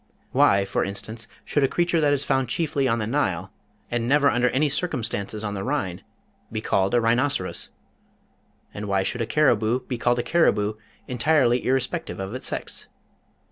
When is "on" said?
2.87-2.97, 5.43-5.53